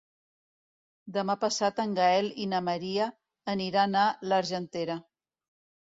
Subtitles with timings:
[1.17, 3.11] Demà passat en Gaël i na Maria
[3.55, 4.97] aniran a l'Argentera.